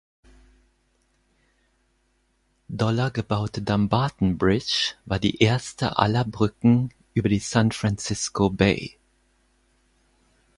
Dollar 2.75 3.11
gebaute 3.11 3.61
Dumbarton 3.61 4.35
Bridge 4.39 4.95
war 5.05 5.19
die 5.19 5.43
erste 5.43 5.99
aller 5.99 6.25
Brücken 6.25 6.91
über 7.13 7.29
die 7.29 7.37
San 7.37 7.71
Francisco 7.71 8.49
Bay. 8.49 8.97